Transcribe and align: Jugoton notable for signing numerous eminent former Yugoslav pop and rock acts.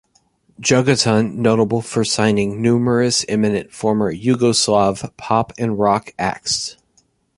Jugoton 0.59 1.35
notable 1.35 1.79
for 1.83 2.03
signing 2.03 2.59
numerous 2.59 3.23
eminent 3.29 3.71
former 3.71 4.11
Yugoslav 4.11 5.15
pop 5.15 5.53
and 5.59 5.77
rock 5.77 6.15
acts. 6.17 6.75